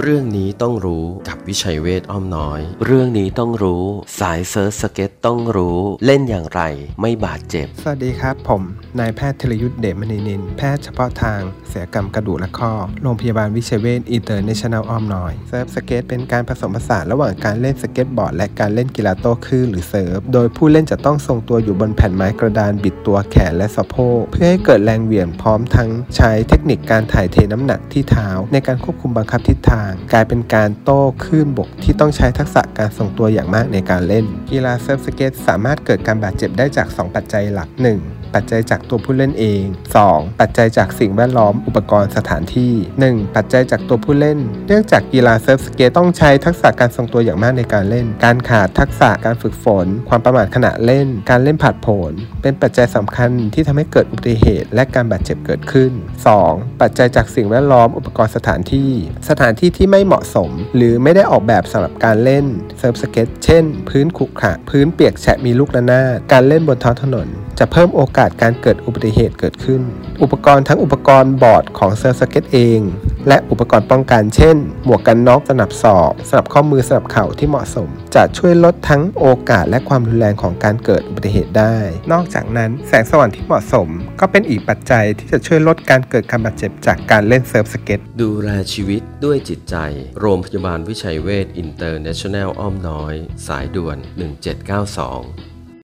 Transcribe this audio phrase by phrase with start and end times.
[0.00, 3.84] เรื่องนี้ต้องรู้กับวิชัยเวชอ้อมน้อย เรื่องนี้ต้องรู้
[4.20, 6.60] สายเซิร์ฟสเก็ตต้องรู้ เล่นอย่างไร
[7.00, 8.62] ไม่บาดเจ็บ สวัสดีครับ ผม
[9.00, 29.81] นายแพทย์ธรยุทธ์เดชมณีนิน แพทย์เฉพาะทางศัลยกรรมกระดูกและข้อ โรงพยาบาลวิชัยเวชอินเตอร์เนชั่นแนลอ้อมน้อยเซิร์ฟสเก็ตเป็นการผสมผสานระหว่างการเล่นสเก็ตบอร์ดและการเล่นกีฬาโต้คลื่นหรือเซิร์ฟโดยผู้เล่นจะต้องทรงตัวอยู่บนแผ่นไม้กระดานบิดตัวแขนและสะโพกเพื่อให้เกิดแรงเหวี่ยงพร้อมทั้งใช้เทคนิคการถ่ายเทน้ำหนักที่เท้า ในการควบคุมบังคับทิศทาง
[30.12, 38.34] กลายเป็นการโต้คลื่นบกที่ต้องใช้ทักษะการทรงตัวอย่างมากในการเล่น กีฬาเซิร์ฟสเก็ตสามารถเกิดการบาดเจ็บได้จาก 2 ปัจจัยหลัก 1.
[38.34, 39.62] ปัจจัยจากตัวผู้เล่นเอง
[40.02, 40.40] 2.
[40.40, 42.72] ปัจจัยจากสิ่งแวดล้อมอุปกรณ์สถานที่
[43.04, 43.36] 1.
[43.36, 52.12] ปัจจัยจากตัวผู้เล่น เนื่องจากกีฬาเซิร์ฟสเก็ตต้องใช้ทักษะการทรงตัวอย่างมากในการเล่น การขาดทักษะการฝึกฝน ความประมาทขณะเล่น การเล่นผาดโผน
[52.42, 55.90] เป็นปัจจัยสำคัญที่ทำให้เกิดอุบัติเหตุ และการบาดเจ็บเกิดขึ้น
[56.36, 56.80] 2.
[56.80, 58.90] ปัจจัยจากสิ่งแวดล้อมอุปกรณ์สถานที่
[59.28, 62.46] สถานที่ที่ไม่เหมาะสม หรือไม่ได้ออกแบบสำหรับการเล่น
[62.78, 67.28] เซิร์ฟสเก็ตเช่น พื้นขรุขระพื้นเปียกแฉะมีลูกระนาดการเล่นบนท้องถนน
[67.64, 69.82] จะเพิ่มโอกาสการเกิดอุบัติเหตุเกิดขึ้น
[70.22, 72.80] อุปกรณ์ทั้งอุปกรณ์บอร์ดของเซิร์ฟสเก็ตเอง
[73.28, 81.76] และอุปกรณ์ป้องกันเช่น หมวกกันน็อกสนับศอกสนับข้อมือสนับเข่าที่เหมาะสม จะช่วยลดทั้งโอกาสและความรุนแรงของการเกิดอุบัติเหตุได้
[82.12, 83.88] นอกจากนั้นแสงสว่างที่เหมาะสม
[84.20, 89.76] ก็เป็นอีกปัจจัยที่จะช่วยลดการเกิดการบาดเจ็บจากการเล่นเซิร์ฟสเก็ตดูแลชีวิตด้วยจิตใจ
[90.20, 93.14] โรงพยาบาลวิชัยเวชอินเตอร์เนชั่นแนลอ้อมน้อย
[93.46, 95.51] สายด่วน 1792